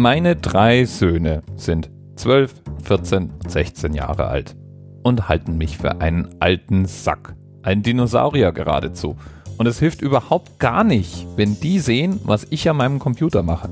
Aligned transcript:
Meine 0.00 0.36
drei 0.36 0.84
Söhne 0.84 1.42
sind 1.56 1.90
12, 2.14 2.54
14, 2.84 3.32
16 3.48 3.94
Jahre 3.94 4.28
alt 4.28 4.54
und 5.02 5.28
halten 5.28 5.58
mich 5.58 5.76
für 5.76 6.00
einen 6.00 6.36
alten 6.38 6.86
Sack, 6.86 7.34
einen 7.64 7.82
Dinosaurier 7.82 8.52
geradezu. 8.52 9.16
Und 9.56 9.66
es 9.66 9.80
hilft 9.80 10.00
überhaupt 10.00 10.60
gar 10.60 10.84
nicht, 10.84 11.26
wenn 11.34 11.58
die 11.58 11.80
sehen, 11.80 12.20
was 12.22 12.46
ich 12.50 12.70
an 12.70 12.76
meinem 12.76 13.00
Computer 13.00 13.42
mache. 13.42 13.70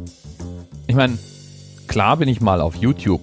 Ich 0.88 0.96
meine, 0.96 1.16
klar 1.86 2.16
bin 2.16 2.28
ich 2.28 2.40
mal 2.40 2.60
auf 2.60 2.74
YouTube. 2.74 3.20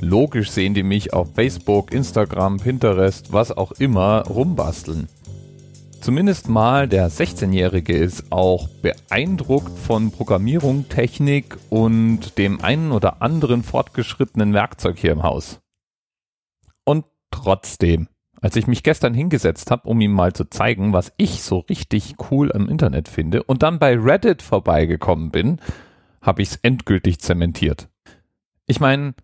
Logisch 0.00 0.50
sehen 0.50 0.74
die 0.74 0.82
mich 0.82 1.14
auf 1.14 1.28
Facebook, 1.34 1.94
Instagram, 1.94 2.58
Pinterest, 2.58 3.32
was 3.32 3.56
auch 3.56 3.72
immer 3.72 4.26
rumbasteln. 4.26 5.08
Zumindest 6.04 6.50
mal 6.50 6.86
der 6.86 7.10
16-Jährige 7.10 7.96
ist 7.96 8.30
auch 8.30 8.68
beeindruckt 8.82 9.78
von 9.78 10.10
Programmierung, 10.10 10.86
Technik 10.90 11.56
und 11.70 12.36
dem 12.36 12.62
einen 12.62 12.92
oder 12.92 13.22
anderen 13.22 13.62
fortgeschrittenen 13.62 14.52
Werkzeug 14.52 14.98
hier 14.98 15.12
im 15.12 15.22
Haus. 15.22 15.60
Und 16.84 17.06
trotzdem, 17.30 18.08
als 18.42 18.54
ich 18.56 18.66
mich 18.66 18.82
gestern 18.82 19.14
hingesetzt 19.14 19.70
habe, 19.70 19.88
um 19.88 19.98
ihm 20.02 20.12
mal 20.12 20.34
zu 20.34 20.44
zeigen, 20.44 20.92
was 20.92 21.10
ich 21.16 21.42
so 21.42 21.60
richtig 21.60 22.16
cool 22.30 22.50
im 22.50 22.68
Internet 22.68 23.08
finde 23.08 23.42
und 23.42 23.62
dann 23.62 23.78
bei 23.78 23.98
Reddit 23.98 24.42
vorbeigekommen 24.42 25.30
bin, 25.30 25.58
habe 26.20 26.42
ich 26.42 26.50
es 26.50 26.56
endgültig 26.56 27.20
zementiert. 27.20 27.88
Ich 28.66 28.78
meine, 28.78 29.14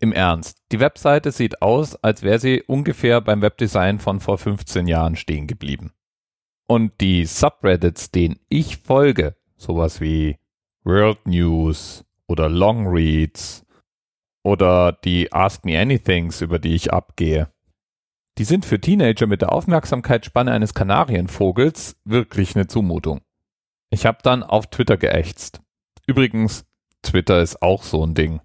im 0.00 0.12
Ernst, 0.12 0.58
die 0.70 0.80
Webseite 0.80 1.32
sieht 1.32 1.62
aus, 1.62 1.96
als 1.96 2.22
wäre 2.22 2.38
sie 2.38 2.62
ungefähr 2.66 3.22
beim 3.22 3.40
Webdesign 3.40 4.00
von 4.00 4.20
vor 4.20 4.36
15 4.36 4.86
Jahren 4.86 5.16
stehen 5.16 5.46
geblieben. 5.46 5.92
Und 6.66 7.00
die 7.00 7.26
Subreddits, 7.26 8.10
denen 8.10 8.40
ich 8.48 8.78
folge, 8.78 9.36
sowas 9.56 10.00
wie 10.00 10.38
World 10.84 11.26
News 11.26 12.04
oder 12.26 12.48
Long 12.48 12.88
Reads 12.88 13.64
oder 14.42 14.92
die 14.92 15.32
Ask 15.32 15.64
Me 15.64 15.78
Anythings, 15.78 16.40
über 16.40 16.58
die 16.58 16.74
ich 16.74 16.92
abgehe, 16.92 17.50
die 18.38 18.44
sind 18.44 18.64
für 18.64 18.80
Teenager 18.80 19.26
mit 19.26 19.42
der 19.42 19.52
Aufmerksamkeitsspanne 19.52 20.52
eines 20.52 20.74
Kanarienvogels 20.74 21.96
wirklich 22.04 22.54
eine 22.54 22.66
Zumutung. 22.66 23.22
Ich 23.90 24.04
habe 24.04 24.18
dann 24.22 24.42
auf 24.42 24.66
Twitter 24.66 24.96
geächtzt. 24.96 25.60
Übrigens, 26.06 26.66
Twitter 27.02 27.40
ist 27.40 27.62
auch 27.62 27.82
so 27.82 28.04
ein 28.04 28.14
Ding. 28.14 28.40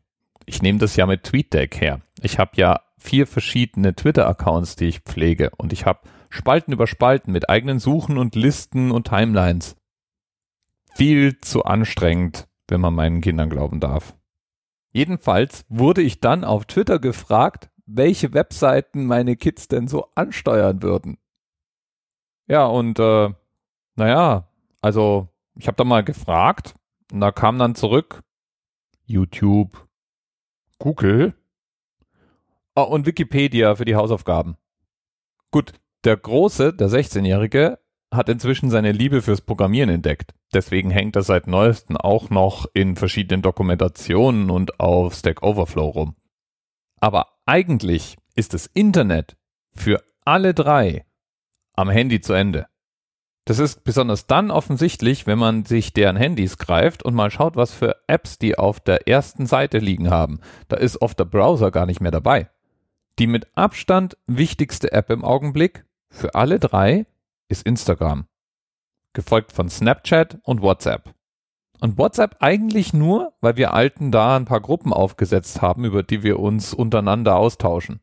Ich 0.45 0.61
nehme 0.61 0.79
das 0.79 0.95
ja 0.95 1.05
mit 1.05 1.23
TweetDeck 1.23 1.81
her. 1.81 2.01
Ich 2.21 2.39
habe 2.39 2.51
ja 2.55 2.81
vier 2.97 3.27
verschiedene 3.27 3.95
Twitter-Accounts, 3.95 4.75
die 4.75 4.87
ich 4.87 4.99
pflege 4.99 5.51
und 5.57 5.73
ich 5.73 5.85
habe 5.85 6.01
Spalten 6.31 6.71
über 6.71 6.87
Spalten 6.87 7.31
mit 7.31 7.49
eigenen 7.49 7.79
Suchen 7.79 8.17
und 8.17 8.35
Listen 8.35 8.91
und 8.91 9.07
Timelines. 9.07 9.75
Viel 10.95 11.39
zu 11.41 11.65
anstrengend, 11.65 12.47
wenn 12.67 12.81
man 12.81 12.95
meinen 12.95 13.21
Kindern 13.21 13.49
glauben 13.49 13.79
darf. 13.79 14.15
Jedenfalls 14.93 15.65
wurde 15.67 16.01
ich 16.01 16.21
dann 16.21 16.43
auf 16.43 16.65
Twitter 16.65 16.99
gefragt, 16.99 17.69
welche 17.85 18.33
Webseiten 18.33 19.05
meine 19.05 19.35
Kids 19.35 19.67
denn 19.67 19.87
so 19.87 20.07
ansteuern 20.15 20.81
würden. 20.81 21.17
Ja, 22.47 22.65
und 22.65 22.97
äh, 22.99 23.33
naja, 23.95 24.47
also 24.81 25.27
ich 25.55 25.67
habe 25.67 25.75
da 25.75 25.83
mal 25.83 26.03
gefragt 26.03 26.75
und 27.11 27.19
da 27.19 27.31
kam 27.31 27.59
dann 27.59 27.75
zurück 27.75 28.23
YouTube, 29.05 29.87
Google 30.79 31.33
oh, 32.75 32.83
und 32.83 33.05
Wikipedia 33.05 33.75
für 33.75 33.85
die 33.85 33.95
Hausaufgaben. 33.95 34.55
Gut, 35.51 35.73
der 36.03 36.17
Große, 36.17 36.73
der 36.73 36.89
16-Jährige, 36.89 37.79
hat 38.13 38.29
inzwischen 38.29 38.69
seine 38.69 38.91
Liebe 38.91 39.21
fürs 39.21 39.41
Programmieren 39.41 39.89
entdeckt. 39.89 40.33
Deswegen 40.53 40.91
hängt 40.91 41.15
er 41.15 41.23
seit 41.23 41.47
neuestem 41.47 41.95
auch 41.95 42.29
noch 42.29 42.65
in 42.73 42.95
verschiedenen 42.95 43.41
Dokumentationen 43.41 44.49
und 44.49 44.79
auf 44.79 45.15
Stack 45.15 45.43
Overflow 45.43 45.89
rum. 45.89 46.15
Aber 46.99 47.27
eigentlich 47.45 48.17
ist 48.35 48.53
das 48.53 48.67
Internet 48.67 49.37
für 49.73 50.03
alle 50.25 50.53
drei 50.53 51.05
am 51.73 51.89
Handy 51.89 52.19
zu 52.19 52.33
Ende. 52.33 52.67
Das 53.45 53.57
ist 53.57 53.83
besonders 53.83 54.27
dann 54.27 54.51
offensichtlich, 54.51 55.25
wenn 55.25 55.39
man 55.39 55.65
sich 55.65 55.93
deren 55.93 56.15
Handys 56.15 56.57
greift 56.57 57.01
und 57.01 57.15
mal 57.15 57.31
schaut, 57.31 57.55
was 57.55 57.73
für 57.73 57.95
Apps 58.07 58.37
die 58.37 58.57
auf 58.57 58.79
der 58.79 59.07
ersten 59.07 59.47
Seite 59.47 59.79
liegen 59.79 60.11
haben. 60.11 60.41
Da 60.67 60.77
ist 60.77 61.01
oft 61.01 61.17
der 61.17 61.25
Browser 61.25 61.71
gar 61.71 61.85
nicht 61.85 62.01
mehr 62.01 62.11
dabei. 62.11 62.49
Die 63.17 63.27
mit 63.27 63.47
Abstand 63.55 64.15
wichtigste 64.27 64.91
App 64.91 65.09
im 65.09 65.23
Augenblick 65.23 65.85
für 66.11 66.35
alle 66.35 66.59
drei 66.59 67.07
ist 67.47 67.65
Instagram, 67.65 68.27
gefolgt 69.13 69.51
von 69.51 69.69
Snapchat 69.69 70.37
und 70.43 70.61
WhatsApp. 70.61 71.15
Und 71.79 71.97
WhatsApp 71.97 72.37
eigentlich 72.41 72.93
nur, 72.93 73.33
weil 73.41 73.57
wir 73.57 73.73
Alten 73.73 74.11
da 74.11 74.35
ein 74.35 74.45
paar 74.45 74.61
Gruppen 74.61 74.93
aufgesetzt 74.93 75.63
haben, 75.63 75.83
über 75.83 76.03
die 76.03 76.21
wir 76.21 76.39
uns 76.39 76.75
untereinander 76.75 77.37
austauschen. 77.37 78.01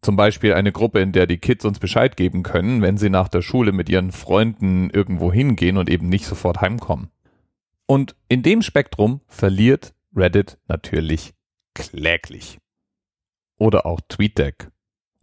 Zum 0.00 0.14
Beispiel 0.14 0.52
eine 0.52 0.70
Gruppe, 0.70 1.00
in 1.00 1.10
der 1.10 1.26
die 1.26 1.38
Kids 1.38 1.64
uns 1.64 1.80
Bescheid 1.80 2.16
geben 2.16 2.44
können, 2.44 2.82
wenn 2.82 2.98
sie 2.98 3.10
nach 3.10 3.26
der 3.26 3.42
Schule 3.42 3.72
mit 3.72 3.88
ihren 3.88 4.12
Freunden 4.12 4.90
irgendwo 4.90 5.32
hingehen 5.32 5.76
und 5.76 5.90
eben 5.90 6.08
nicht 6.08 6.26
sofort 6.26 6.60
heimkommen. 6.60 7.10
Und 7.86 8.14
in 8.28 8.42
dem 8.42 8.62
Spektrum 8.62 9.22
verliert 9.26 9.94
Reddit 10.14 10.58
natürlich 10.68 11.34
kläglich. 11.74 12.58
Oder 13.58 13.86
auch 13.86 14.00
TweetDeck. 14.08 14.70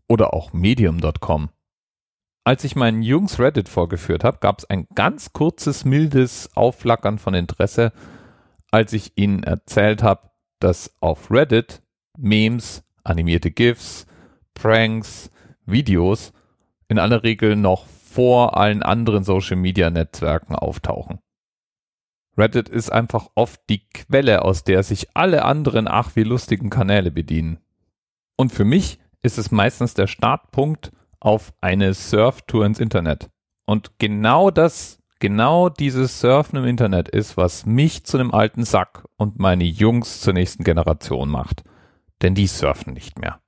Oder 0.09 0.33
auch 0.33 0.51
Medium.com. 0.51 1.49
Als 2.47 2.63
ich 2.63 2.75
meinen 2.75 3.01
Jungs 3.01 3.39
Reddit 3.39 3.67
vorgeführt 3.69 4.23
habe, 4.23 4.37
gab 4.37 4.59
es 4.59 4.69
ein 4.69 4.87
ganz 4.93 5.33
kurzes, 5.33 5.83
mildes 5.83 6.55
Aufflackern 6.55 7.17
von 7.17 7.33
Interesse, 7.33 7.91
als 8.69 8.93
ich 8.93 9.13
ihnen 9.15 9.41
erzählt 9.41 10.03
habe, 10.03 10.29
dass 10.59 10.95
auf 11.01 11.31
Reddit 11.31 11.81
Memes, 12.15 12.83
animierte 13.03 13.49
GIFs, 13.49 14.05
Pranks, 14.53 15.31
Videos 15.65 16.33
in 16.87 16.99
aller 16.99 17.23
Regel 17.23 17.55
noch 17.55 17.87
vor 17.87 18.55
allen 18.57 18.83
anderen 18.83 19.23
Social-Media-Netzwerken 19.23 20.55
auftauchen. 20.55 21.17
Reddit 22.37 22.69
ist 22.69 22.91
einfach 22.91 23.27
oft 23.33 23.59
die 23.69 23.89
Quelle, 23.89 24.43
aus 24.43 24.63
der 24.63 24.83
sich 24.83 25.15
alle 25.15 25.45
anderen 25.45 25.87
ach 25.87 26.15
wie 26.15 26.23
lustigen 26.23 26.69
Kanäle 26.69 27.09
bedienen. 27.09 27.57
Und 28.37 28.51
für 28.51 28.65
mich 28.65 28.99
ist 29.23 29.39
es 29.39 29.49
meistens 29.49 29.95
der 29.95 30.05
Startpunkt 30.05 30.91
auf 31.25 31.53
eine 31.59 31.95
Surftour 31.95 32.65
ins 32.65 32.79
Internet. 32.79 33.29
Und 33.65 33.97
genau 33.97 34.51
das, 34.51 34.99
genau 35.19 35.69
dieses 35.69 36.19
Surfen 36.19 36.59
im 36.59 36.65
Internet 36.65 37.09
ist, 37.09 37.35
was 37.35 37.65
mich 37.65 38.03
zu 38.03 38.17
einem 38.17 38.31
alten 38.31 38.63
Sack 38.63 39.05
und 39.17 39.39
meine 39.39 39.63
Jungs 39.63 40.21
zur 40.21 40.33
nächsten 40.33 40.63
Generation 40.63 41.29
macht. 41.29 41.63
Denn 42.21 42.35
die 42.35 42.45
surfen 42.45 42.93
nicht 42.93 43.19
mehr. 43.19 43.39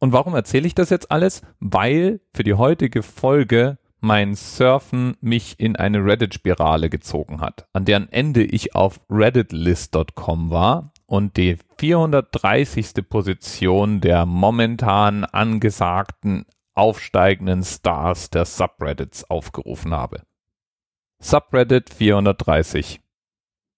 Und 0.00 0.12
warum 0.12 0.34
erzähle 0.34 0.66
ich 0.66 0.74
das 0.74 0.90
jetzt 0.90 1.10
alles? 1.10 1.40
Weil 1.60 2.20
für 2.34 2.44
die 2.44 2.54
heutige 2.54 3.02
Folge 3.02 3.78
mein 4.00 4.34
Surfen 4.34 5.16
mich 5.22 5.58
in 5.58 5.76
eine 5.76 6.04
Reddit-Spirale 6.04 6.90
gezogen 6.90 7.40
hat, 7.40 7.66
an 7.72 7.86
deren 7.86 8.12
Ende 8.12 8.42
ich 8.42 8.74
auf 8.74 9.00
redditlist.com 9.08 10.50
war 10.50 10.92
und 11.06 11.38
die 11.38 11.56
430. 11.78 13.08
Position 13.08 14.02
der 14.02 14.26
momentan 14.26 15.24
angesagten 15.24 16.44
aufsteigenden 16.74 17.62
Stars 17.62 18.30
der 18.30 18.44
Subreddits 18.44 19.28
aufgerufen 19.30 19.94
habe. 19.94 20.22
Subreddit 21.20 21.90
430. 21.90 23.00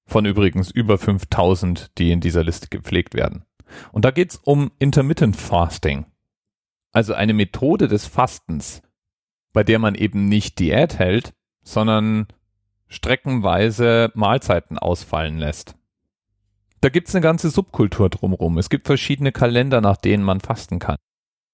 Von 0.07 0.25
übrigens 0.25 0.71
über 0.71 0.99
5000, 0.99 1.99
die 1.99 2.13
in 2.13 2.21
dieser 2.21 2.45
Liste 2.45 2.69
gepflegt 2.69 3.15
werden. 3.15 3.45
Und 3.93 4.05
da 4.05 4.11
geht's 4.11 4.37
um 4.37 4.71
Intermittent 4.79 5.37
Fasting. 5.37 6.07
Also 6.93 7.13
eine 7.13 7.35
Methode 7.35 7.89
des 7.89 8.07
Fastens, 8.07 8.83
bei 9.53 9.65
der 9.65 9.79
man 9.79 9.95
eben 9.95 10.29
nicht 10.29 10.59
Diät 10.59 10.99
hält, 10.99 11.35
sondern 11.63 12.29
streckenweise 12.87 14.13
Mahlzeiten 14.15 14.79
ausfallen 14.79 15.39
lässt. 15.39 15.75
Da 16.81 16.89
gibt's 16.89 17.15
eine 17.15 17.23
ganze 17.23 17.51
Subkultur 17.51 18.09
drumherum. 18.09 18.59
Es 18.59 18.71
gibt 18.71 18.87
verschiedene 18.87 19.33
Kalender, 19.33 19.81
nach 19.81 19.97
denen 19.97 20.23
man 20.23 20.41
fasten 20.41 20.79
kann 20.79 20.97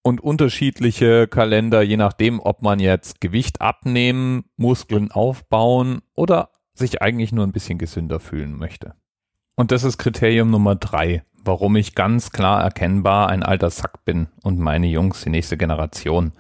und 0.02 0.20
unterschiedliche 0.20 1.28
Kalender, 1.28 1.82
je 1.82 1.96
nachdem, 1.96 2.40
ob 2.40 2.62
man 2.62 2.81
jetzt 2.81 3.20
Gewicht 3.20 3.60
abnehmen, 3.60 4.44
Muskeln 4.56 5.10
aufbauen 5.10 6.02
oder 6.14 6.50
sich 6.75 7.02
eigentlich 7.02 7.32
nur 7.32 7.46
ein 7.46 7.52
bisschen 7.52 7.78
gesünder 7.78 8.20
fühlen 8.20 8.56
möchte. 8.56 8.94
Und 9.54 9.70
das 9.70 9.84
ist 9.84 9.99
Kriterium 9.99 10.50
Nummer 10.50 10.75
drei, 10.75 11.22
warum 11.44 11.76
ich 11.76 11.94
ganz 11.94 12.31
klar 12.31 12.62
erkennbar 12.62 13.28
ein 13.28 13.43
alter 13.43 13.70
Sack 13.70 14.04
bin 14.04 14.28
und 14.43 14.58
meine 14.58 14.87
Jungs 14.87 15.22
die 15.22 15.31
nächste 15.31 15.56
Generation. 15.56 16.32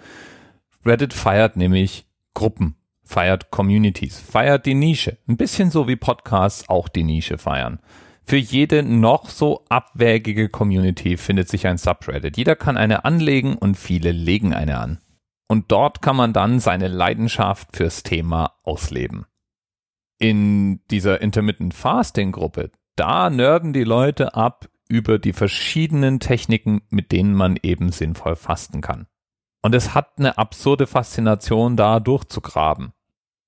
Reddit 0.84 1.12
feiert 1.12 1.56
nämlich 1.56 2.06
Gruppen, 2.34 2.76
feiert 3.04 3.50
Communities, 3.50 4.18
feiert 4.18 4.66
die 4.66 4.74
Nische. 4.74 5.18
Ein 5.28 5.36
bisschen 5.36 5.70
so 5.70 5.86
wie 5.86 5.96
Podcasts 5.96 6.68
auch 6.68 6.88
die 6.88 7.04
Nische 7.04 7.38
feiern. 7.38 7.78
Für 8.24 8.36
jede 8.36 8.82
noch 8.82 9.28
so 9.28 9.64
abwägige 9.68 10.48
Community 10.48 11.16
findet 11.16 11.48
sich 11.48 11.66
ein 11.66 11.78
Subreddit. 11.78 12.36
Jeder 12.36 12.56
kann 12.56 12.76
eine 12.76 13.04
anlegen 13.04 13.56
und 13.56 13.76
viele 13.76 14.12
legen 14.12 14.54
eine 14.54 14.78
an. 14.78 15.00
Und 15.48 15.70
dort 15.70 16.00
kann 16.00 16.16
man 16.16 16.32
dann 16.32 16.60
seine 16.60 16.88
Leidenschaft 16.88 17.76
fürs 17.76 18.02
Thema 18.02 18.54
ausleben. 18.62 19.26
In 20.18 20.80
dieser 20.90 21.20
Intermittent 21.20 21.74
Fasting 21.74 22.32
Gruppe, 22.32 22.70
da 22.96 23.28
nörden 23.28 23.72
die 23.72 23.84
Leute 23.84 24.34
ab 24.34 24.68
über 24.88 25.18
die 25.18 25.32
verschiedenen 25.32 26.20
Techniken, 26.20 26.82
mit 26.88 27.12
denen 27.12 27.34
man 27.34 27.58
eben 27.62 27.90
sinnvoll 27.90 28.36
fasten 28.36 28.80
kann. 28.80 29.06
Und 29.62 29.74
es 29.74 29.94
hat 29.94 30.18
eine 30.18 30.38
absurde 30.38 30.86
Faszination, 30.86 31.76
da 31.76 32.00
durchzugraben. 32.00 32.92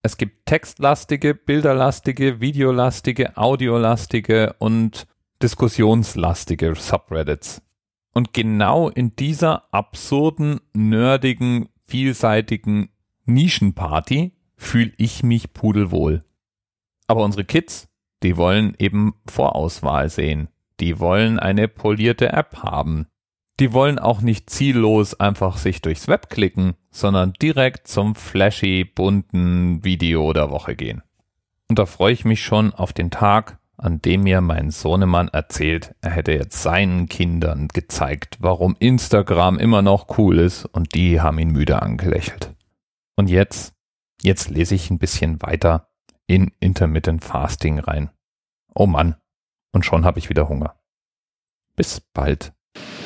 Es 0.07 0.19
gibt 0.19 0.45
textlastige, 0.45 1.35
bilderlastige, 1.35 2.39
videolastige, 2.39 3.39
audiolastige 3.39 4.53
und 4.59 5.07
diskussionslastige 5.43 6.75
Subreddits. 6.75 7.63
Und 8.13 8.35
genau 8.35 8.91
in 8.91 9.17
dieser 9.17 9.73
absurden, 9.73 10.61
nerdigen, 10.75 11.71
vielseitigen 11.87 12.91
Nischenparty 13.25 14.37
fühle 14.57 14.93
ich 14.99 15.23
mich 15.23 15.55
pudelwohl. 15.55 16.23
Aber 17.07 17.25
unsere 17.25 17.47
Kids, 17.47 17.89
die 18.23 18.37
wollen 18.37 18.75
eben 18.79 19.15
Vorauswahl 19.27 20.11
sehen. 20.11 20.49
Die 20.81 21.01
wollen 21.01 21.39
eine 21.39 21.67
polierte 21.67 22.31
App 22.31 22.59
haben. 22.59 23.07
Die 23.61 23.73
wollen 23.73 23.99
auch 23.99 24.21
nicht 24.21 24.51
ziellos 24.51 25.19
einfach 25.21 25.59
sich 25.59 25.81
durchs 25.81 26.09
Web 26.09 26.29
klicken, 26.29 26.75
sondern 26.91 27.33
direkt 27.35 27.87
zum 27.87 28.15
flashy, 28.15 28.85
bunten 28.85 29.85
Video 29.85 30.33
der 30.33 30.51
Woche 30.51 30.75
gehen. 30.75 31.03
Und 31.69 31.79
da 31.79 31.87
freue 31.87 32.13
ich 32.13 32.25
mich 32.25 32.43
schon 32.43 32.73
auf 32.73 32.93
den 32.93 33.11
Tag, 33.11 33.59
an 33.77 34.01
dem 34.01 34.23
mir 34.23 34.41
mein 34.41 34.71
Sohnemann 34.71 35.29
erzählt, 35.29 35.95
er 36.01 36.11
hätte 36.11 36.33
jetzt 36.33 36.63
seinen 36.63 37.09
Kindern 37.09 37.69
gezeigt, 37.69 38.39
warum 38.41 38.77
Instagram 38.79 39.59
immer 39.59 39.83
noch 39.83 40.19
cool 40.19 40.39
ist 40.39 40.65
und 40.65 40.95
die 40.95 41.21
haben 41.21 41.39
ihn 41.39 41.51
müde 41.51 41.83
angelächelt. 41.83 42.55
Und 43.17 43.31
jetzt, 43.31 43.75
jetzt 44.23 44.51
lese 44.51 44.75
ich 44.75 44.91
ein 44.91 44.99
bisschen 44.99 45.43
weiter 45.43 45.89
in 46.27 46.53
Intermittent 46.61 47.25
Fasting 47.25 47.79
rein. 47.79 48.11
Oh 48.75 48.87
Mann, 48.87 49.17
und 49.73 49.85
schon 49.85 50.05
habe 50.05 50.19
ich 50.19 50.29
wieder 50.29 50.49
Hunger. 50.49 50.77
Bis 51.77 52.01
bald. 52.01 52.54